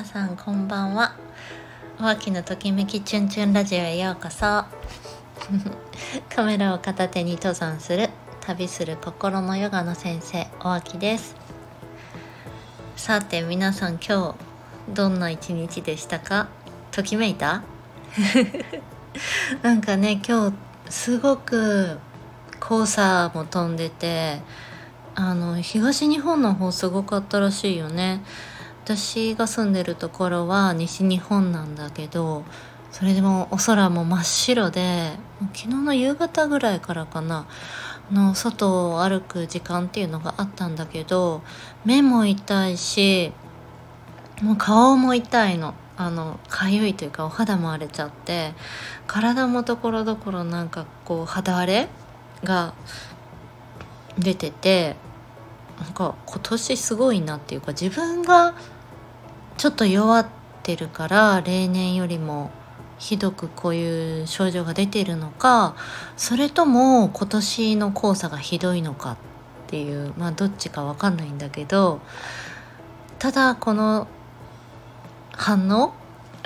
[0.00, 1.14] 皆さんこんばんは。
[2.00, 4.64] お秋のときめきチュンチュンラジオへようこそ。
[6.34, 8.08] カメラを片手に登山する
[8.40, 11.36] 旅する心のヨガの先生お秋です。
[12.96, 14.34] さて皆さん今
[14.88, 16.48] 日どんな一日でしたか？
[16.92, 17.62] ときめいた？
[19.60, 20.56] なんかね今日
[20.88, 21.98] すごく
[22.58, 24.40] 黄砂も飛んでて
[25.14, 28.22] あの東日本の方すごかったらしいよね。
[28.96, 32.44] 私が住んでるところは西日本なんだけど
[32.90, 35.12] それでもお空も真っ白で
[35.54, 37.46] 昨日の夕方ぐらいからかな。
[38.10, 41.42] の外を歩く時間っていうのがあったんだけど
[41.84, 43.30] 目も痛いし
[44.42, 45.74] もう顔も痛いの。
[45.96, 48.54] あの痒いというかお肌も荒れちゃって
[49.06, 51.88] 体もところどころなんかこう肌荒れ
[52.42, 52.72] が
[54.18, 54.96] 出てて
[55.78, 58.54] なんか今年すごいなっていうか自分が
[59.60, 60.26] ちょっと弱っ
[60.62, 62.50] てるから例年よりも
[62.98, 65.76] ひどくこういう症状が出てるのか
[66.16, 69.16] それとも今年の黄砂がひどいのかっ
[69.66, 72.00] ていうまあどっちか分かんないんだけど
[73.18, 74.08] ただこの
[75.32, 75.92] 反応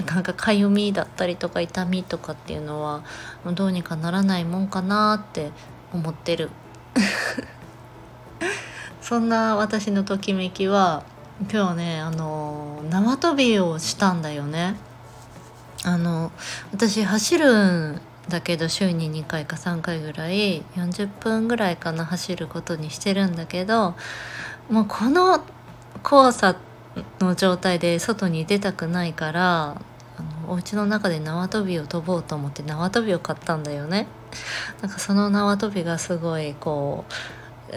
[0.06, 3.04] なんかかゆみだったりとか痛みとかっていうのは
[3.44, 5.52] どうにかならないもんかなって
[5.92, 6.50] 思ってる。
[9.00, 11.04] そんな私のときめきは
[11.40, 14.76] 今日はねあの縄跳びをしたんだよね
[15.84, 16.30] あの
[16.72, 23.96] 私走るんだけど週に2回か3回ぐらい40分ぐらいかな走ることにしてるんだけど
[24.70, 25.40] もうこの
[26.04, 26.56] 黄砂
[27.18, 29.82] の状態で外に出たくないから
[30.16, 34.06] あのお家の中で縄跳びを飛ぼうと思って縄跳びを買ったんだよね。
[34.80, 37.12] なんかその縄跳びがすごいこう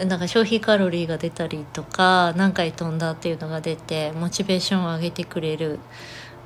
[0.04, 5.78] なんか消費カロリーが出たりとか何回飛んだっていうのが出てモチベーションを上げてくれる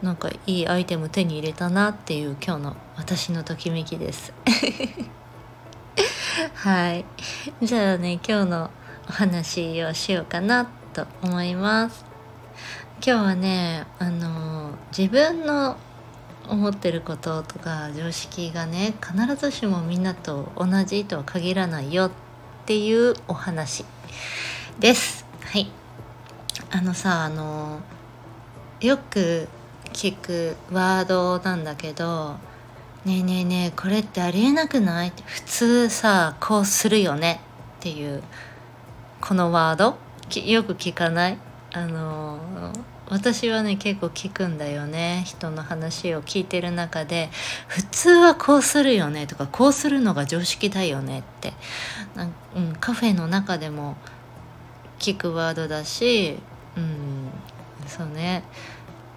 [0.03, 4.33] なんかいいアイテム手に入れたなっていう今日の私のときめきです。
[6.55, 7.05] はい。
[7.62, 8.71] じゃあね今日の
[9.09, 12.05] お話をしようかなと思います。
[13.05, 15.77] 今日はねあの自分の
[16.49, 22.31] 思ってることとか常識がね必ずしもみんなと同じとは限らないよって
[22.62, 23.84] っていうお話
[24.78, 25.25] です。
[25.41, 25.71] はい。
[26.71, 27.81] あのさあの
[28.81, 29.49] よく
[29.93, 32.37] 聞くワードなんだけど
[33.05, 37.41] 「ねえねえねえこれってありえなくない?」普通さこうするよね？
[37.78, 38.23] っていう
[39.21, 39.97] このワード？
[40.41, 41.39] よく聞かない？
[41.75, 42.39] あの
[43.12, 45.23] 私はね結構聞くんだよね。
[45.27, 47.28] 人の話を聞いてる中で
[47.69, 51.53] 「普通はこうするよね」とか「こうするのが常識だよね」って。
[52.15, 53.97] なん、うん、カフェの中でも
[54.99, 56.39] 聞くワードだし、
[56.75, 57.31] うん、
[57.87, 58.45] そうね。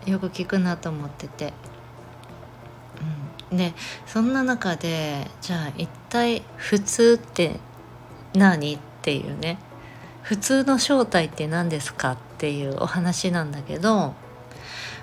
[0.06, 1.54] よく聞くなと思ってて。
[3.52, 3.74] うん、で
[4.06, 7.62] そんな中でじゃあ一体普通って
[8.34, 8.76] 何？
[8.76, 9.58] っていうね
[10.22, 12.12] 普通の正体って何ですか？
[12.12, 14.14] っっていうお話なんだけど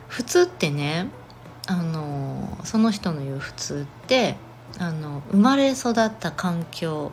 [0.09, 1.09] 普通ってね
[1.66, 4.37] あのその人の言う普通って
[4.78, 7.10] あの生まれ育った環境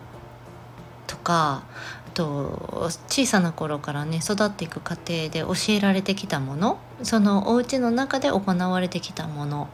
[1.07, 1.63] とか
[2.07, 9.69] あと小さな頃からね育っていく過程で教えられてきたものそのお家の中で行われてきたもの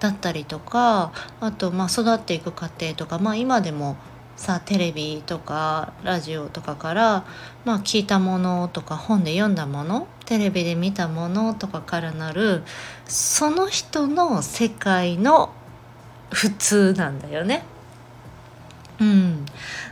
[0.00, 3.96] だったりとかあとまあ育っていく過程とかまあ今でも
[4.36, 7.24] さテレビとかラジオとかから、
[7.64, 12.62] まあ、聞いたものとか本で読んだものテレビで見たものとかからなる
[13.06, 15.52] その人の世界の
[16.30, 17.64] 普通なんだよね。
[19.00, 19.44] うん、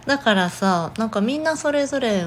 [0.07, 2.25] だからさなんかみんなそれぞれ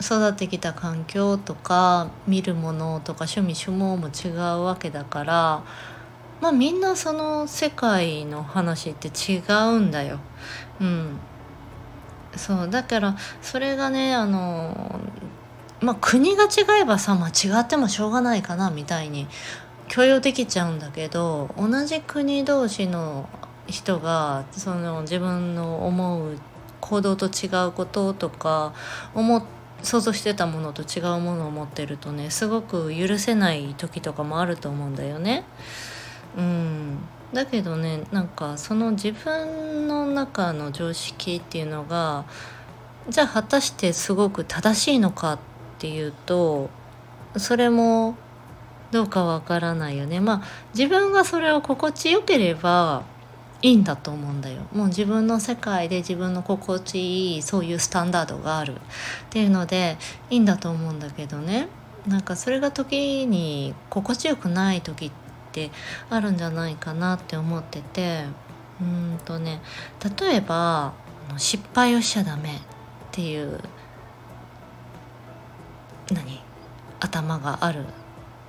[0.00, 4.28] 育ってきた環境とか見るものとか趣味趣望も違
[4.58, 5.64] うわけだから
[6.40, 10.18] まあみんなその世界の話って違うんだよ。
[10.80, 11.18] うん、
[12.36, 15.00] そうだからそれがねあの
[15.80, 19.26] まあ国が違えばさ、ま、違ってもしょうがないかなみたいに
[19.88, 23.28] 許容できちゃうんだけど同じ国同士の
[23.66, 26.38] 人がその自分の思う
[26.80, 28.72] 行動と違うこととか
[29.14, 29.46] 思
[29.82, 35.44] 想像してたものと違うものを持ってるとねすごく許せない時とかもあると思うんだよね。
[36.36, 36.98] うん
[37.32, 42.24] だけどねなんかその自分の中の常識っていうのが
[43.08, 45.38] じゃあ果たしてすごく正しいのかっ
[45.78, 46.70] ていうと
[47.36, 48.16] それも
[48.90, 50.20] どうかわからないよね。
[50.20, 50.42] まあ
[50.74, 53.04] 自分がそれを心地よければ
[53.62, 54.62] いいんだと思うんだよ。
[54.72, 58.74] もう自分の世界で自分の心地いいそういうスタンダードがある。
[58.74, 58.78] っ
[59.30, 59.98] ていうので
[60.30, 61.68] いいんだと思うんだけどね。
[62.06, 65.25] なんかそれが時に心地よくない時って
[66.10, 68.24] あるんじゃないかなって思ってて
[68.80, 69.60] うんとね
[70.20, 70.92] 例えば
[71.36, 72.52] 失敗をしちゃダメっ
[73.10, 73.60] ていう
[76.12, 76.40] 何
[77.00, 77.84] 頭がある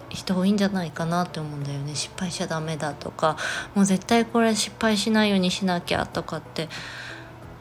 [0.10, 1.94] 人多いんじゃないかなって思うんだよね。
[1.94, 3.38] 失敗しちゃダメだとか
[3.76, 6.70] もう絶対これ失敗しないようにしなきゃとかって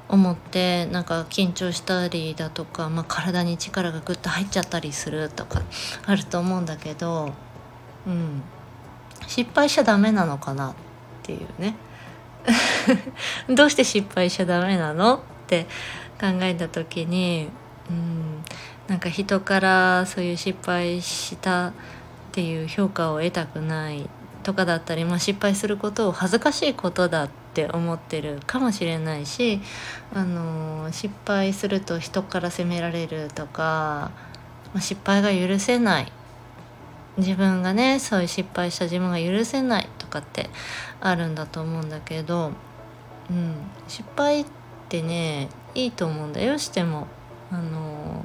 [0.09, 5.63] 思ってなんか緊張したりだとか、まあ、体に力がグッと入っちゃったりするとか
[6.07, 7.33] あると思うんだけど、
[8.07, 8.43] うん、
[9.27, 10.75] 失敗しちゃダメなのかなっ
[11.23, 11.75] ていうね。
[13.49, 15.67] どうして失敗しちゃダメなのって
[16.21, 17.49] 考えた時に、
[17.91, 18.45] うん、
[18.89, 21.73] なんか人からそういう失敗したっ
[22.33, 24.09] ていう評価を得たくない
[24.43, 29.61] とかだったり、まあ、失敗することを恥ずかしいことだって思ってるかもしれないし、
[30.15, 34.13] あの失敗すると人から責められるとか、
[34.73, 36.13] まあ、失敗が許せない
[37.19, 40.51] 自分がねそういう失敗した自分が許せないとかって
[41.01, 42.53] あるんだと思うんだけど、
[43.31, 43.55] うん、
[43.89, 44.47] 失敗っ
[44.89, 47.07] てねいいと思うんだよしても。
[47.51, 48.25] あの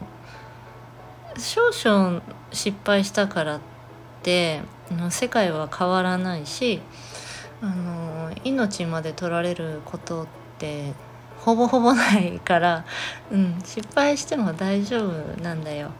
[1.38, 2.22] 少々
[2.52, 3.60] 失敗したからっ
[4.24, 4.62] て
[5.10, 6.82] 世界は変わらないし
[7.62, 10.28] あの命まで取られることっ
[10.58, 10.94] て
[11.38, 12.86] ほぼほぼないから、
[13.32, 15.92] うん、失敗しても大丈夫なんだよ。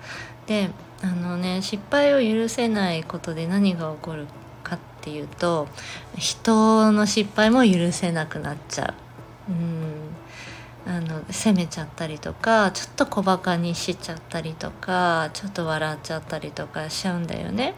[0.48, 0.70] で
[1.04, 4.28] あのね失敗を許せないことで何が起こる
[4.64, 5.68] かっていうと
[6.18, 8.94] 人の失敗も許せなくなっちゃ
[9.50, 9.52] う。
[9.52, 10.12] うん
[10.84, 17.76] あの責めちゃったりとかちょっと小バカにしちゃったりとかちょっと笑っちゃったりとかしちゃうんだよね。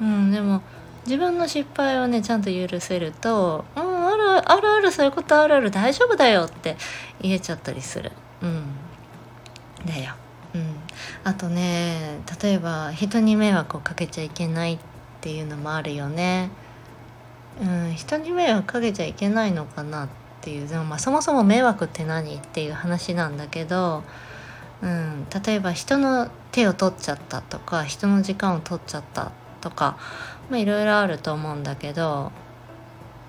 [0.00, 0.62] うん、でも
[1.04, 6.76] 自分の失敗をねちゃんと許せると「うんあるあるあるそういうことあるある大丈夫だよ」って
[7.20, 8.12] 言えちゃったりする。
[8.42, 8.64] うん、
[9.84, 10.14] だよ。
[11.24, 14.78] あとね例えば人に迷惑をかけちゃいけないっ
[15.20, 16.50] ていうのもあるよね。
[17.60, 20.08] うん、人に迷惑かけちゃいけないのかなっ
[20.42, 24.04] ていうでも、まあ、そもそも迷惑って何っていう話なんだけど、
[24.82, 29.98] うん、例えば人の手を取っちゃったとか人の時間を取っちゃったとか
[30.50, 32.30] まあいろいろあると思うんだけど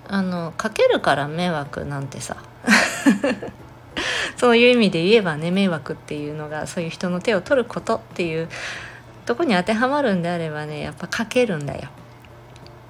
[0.10, 2.38] あのかけるから迷惑なんてさ
[4.38, 8.48] そういう意味で言えばね迷惑っていうのがそういう人の手を取ることっていう
[9.26, 11.90] とこに当てはまるんであればねやっぱかけるんだよ。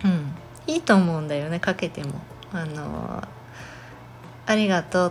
[0.04, 0.34] うん。
[0.68, 2.22] いいと思うんだよねかけても。
[2.52, 3.24] あの
[4.46, 5.08] ありがと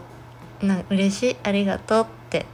[0.62, 0.66] う。
[0.66, 1.36] な嬉しい。
[1.42, 2.46] ありがとうって。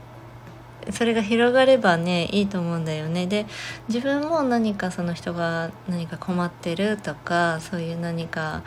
[0.91, 3.27] それが広がればねいいと思うんだよね。
[3.27, 3.45] で
[3.87, 8.63] 自分も何かその人が何か困ってるとかそういう何か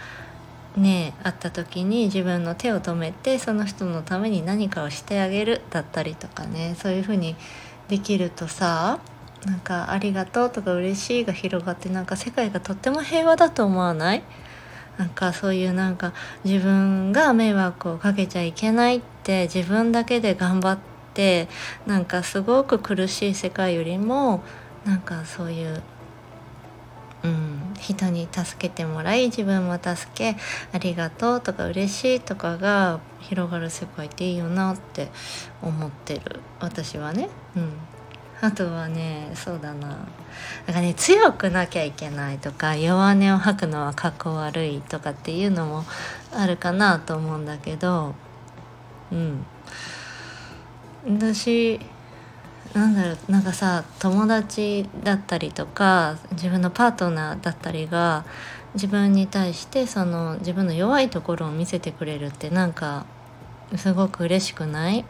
[0.77, 7.37] ねあった時に自分の手を止めてその人のために何かをしてあげるだったりとかねそういう風に
[7.89, 8.99] できるとさ
[9.45, 14.23] なんか「ありがとう」とか「嬉しい」が広がってなんか世界がとっても平和だと思わない？
[14.99, 16.15] なんかそういうなんか
[16.45, 20.79] 自分が迷惑をかけちゃいけないって自分だけで頑張っ
[21.13, 21.49] て
[21.87, 24.43] なんかすごく苦しい世界よりも
[24.87, 25.83] なんかそういう、
[27.95, 30.37] 人に助けてもらい自分も助け
[30.73, 35.09] ありがとうとか嬉しいとかが広がる世界っていいよなって
[35.63, 36.41] 思ってる。
[36.61, 37.29] 私はね。
[37.57, 37.71] うん。
[38.41, 39.89] あとはねそうだな。
[39.89, 45.85] なんかね強くなきゃいけないとか弱音を吐くのはかっこ悪いとかっていうのも
[46.33, 48.15] あるかなと思うんだけど。
[49.13, 49.47] うん。
[51.09, 51.81] 私
[52.77, 58.27] なんだろうなんかさ友達だったりとか自分のパートナーだったりが
[58.75, 63.07] 自分に対してその自分の弱いところを見せてくれるってなんか
[63.77, 65.07] すごく嬉しくない、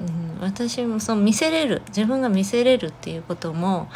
[0.00, 3.88] うん、私もそう見せれる自分が見せれるっていうことも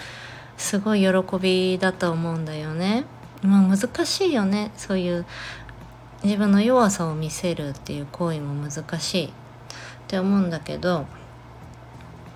[0.57, 1.09] すごい喜
[1.41, 3.05] びだと思うんだよね。
[3.43, 5.25] まあ、難しいよねそういう
[6.25, 9.31] 自分の弱さを見せるっていう行為も難しいっ
[10.09, 11.07] て思うんだけど、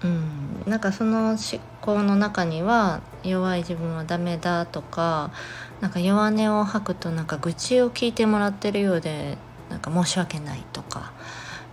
[0.05, 1.39] うん、なんかその思
[1.81, 5.33] 考の中には弱い自分はダメだとか
[5.81, 9.39] なんか弱音を吐くとなんか愚痴を聞いてもらってるようで
[9.71, 11.13] なんか申し訳ないとか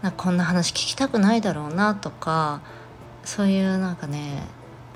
[0.01, 2.61] なんかこんな話聞きたくないだろうなとか
[3.25, 4.43] そういうなんかね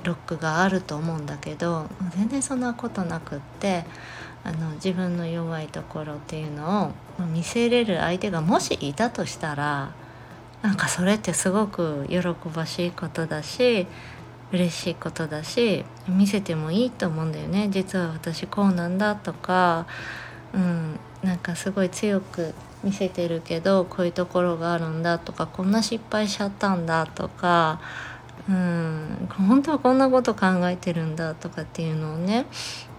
[0.05, 3.83] ロックがあると思うんだけど全然そんなことなくって
[4.45, 9.93] あの自分の弱いところっていうのを見せれる相手がもしいたとしたら
[10.65, 12.17] なんかそれってすごく喜
[12.49, 13.85] ばしいことだし
[14.51, 19.85] 嬉しいことだし見せてもいいと思うんだよね実は私こうなんだとか、
[20.55, 27.79] うん、なんかすごい強く見せてるけどこういうところがあるんだとかこんな失敗しちゃったんだとか
[28.49, 32.47] うん本当はこんなこと考えてるんだとかっていうのをね、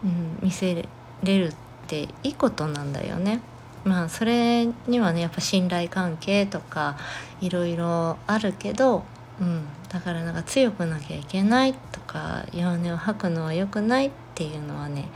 [0.04, 0.86] うん、見せ
[1.24, 1.54] れるっ
[1.88, 3.40] ていいことなんだよね。
[3.86, 6.98] まあそれにはねやっぱ信頼関係とか
[7.40, 9.04] いろいろあるけど、
[9.40, 15.08] うん、だからなんか強くなきゃいけないとか弱音を吐くのは良くないっていうのはね、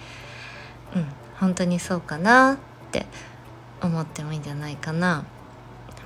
[0.95, 1.07] うん、
[1.41, 2.59] 本当にそうかなっ
[2.93, 3.07] て
[3.83, 5.25] 思ってもいいんじゃないかな。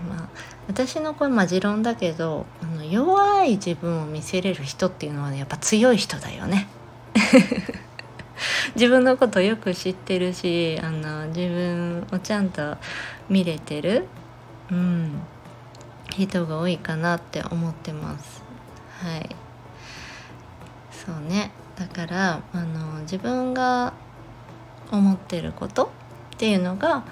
[0.09, 0.28] まあ、
[0.66, 6.66] 私のこれま持論だけどあの弱い自分を見せれる人っていうのはねやっぱ強い人だよね。
[8.75, 12.76] 自分のことよく知ってるしあの自分をちゃんと
[13.28, 14.06] 見れてる、
[14.71, 15.21] うん、
[16.11, 18.42] 人が多いかなって思ってます。
[19.00, 19.37] はい
[20.90, 23.92] そうねだからあの自分が
[24.90, 25.92] 思ってること
[26.35, 27.04] っていうのが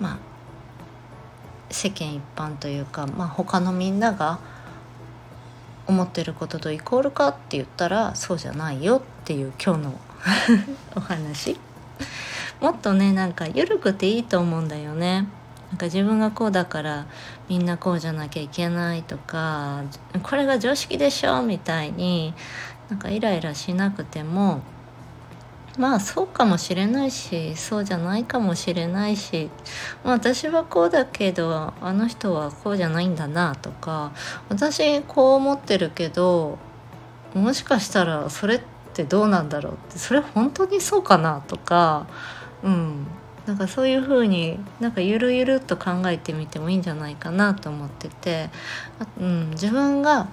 [0.00, 0.18] まあ
[1.70, 4.38] 世間一般というか、まあ、他のみんなが
[5.86, 10.00] 思ってることとイコールかって言ったらそうじゃないよっていう今日の
[10.96, 11.58] お話。
[12.60, 15.28] もっとねなんか緩くていいと思うんだよね。
[15.70, 17.06] なんか自分がこうだから
[17.48, 19.82] みんなこうじゃなきゃいけないとか
[20.22, 22.32] これが常識でしょみたいに
[22.88, 24.62] なんかイライラしなくても
[25.76, 29.50] まあそうかもしれないしそうじゃないかもしれないし、
[30.04, 34.12] まあ、私はこうだけどあの人はこうじゃないんだなとか
[34.48, 36.58] 私こう思ってるけど
[37.34, 42.06] もしかしたらそれってってどうなんだろうってそれ本当にそうかなとか
[42.62, 43.06] うん。
[43.46, 48.50] なんかそういう風になんかゆるゆるっと考えてみてもいいんじゃないかなと思ってて、
[49.18, 50.28] うん、自分が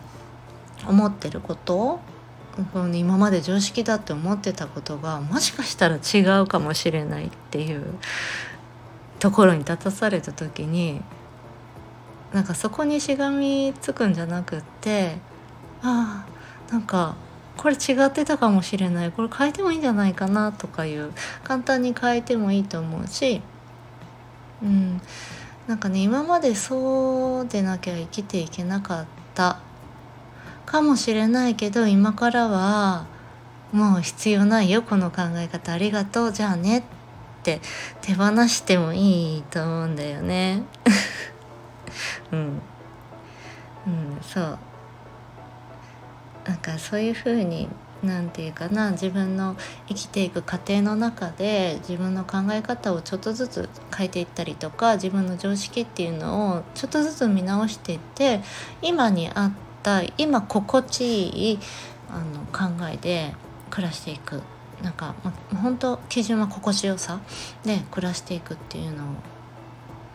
[0.86, 2.02] 思ってること
[2.94, 7.86] 今まで常識だって思ってたことがもしかしたら違うかもしれないっていう
[9.20, 11.02] ところに立たされた時に
[12.34, 15.16] なんかそこにしがみつくんじゃなくって
[15.82, 16.26] あ
[16.70, 17.16] あなんか
[17.58, 19.12] これ違ってたかもしれない。
[19.12, 21.12] これ変えてもいいんじゃないかなとかいう。
[21.44, 23.42] 簡単に変えてもいいと思うし。
[24.62, 25.02] うん。
[25.68, 29.60] なんかね今までそうでなきゃ生きていけなかった。
[30.66, 33.06] かもしれないけど今からは
[33.72, 34.82] もう必要ないよ。
[34.82, 36.32] この考え方ありがとう。
[36.32, 37.62] じゃあねって。
[38.02, 40.64] 手放してもいいと思うんだよね。
[42.32, 42.40] うん。
[42.40, 44.18] うん。
[44.22, 44.58] そう。
[46.46, 47.68] なんかそういうふうに
[48.04, 49.56] 何て言うかな自分の
[49.88, 58.42] 生きていく過程の中で自分の考え方をちょっとずつ変えていったりとか自分の常識っていうのをちょっとずつ見直していって
[58.82, 61.60] 今にあった今心地いい
[62.10, 63.34] あの考えで
[63.70, 64.42] 暮らしていく
[64.84, 65.16] なんか、
[65.62, 67.22] 本当基準は心地よさ
[67.64, 69.04] で暮らしていくっていうの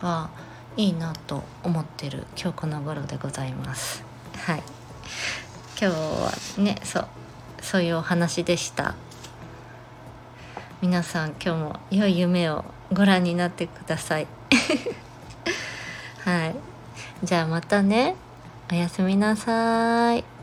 [0.01, 0.31] は
[0.77, 4.05] いいなと思ってる今日この頃でございます。
[4.37, 4.63] はい
[5.81, 7.09] 今日はねそう
[7.63, 8.95] そういうお話でした。
[10.83, 14.27] 皆さん今日も良い夢をご覧になってください。
[16.25, 16.55] はい。
[17.23, 18.17] じゃあまたね。
[18.71, 20.40] おやすみなさい。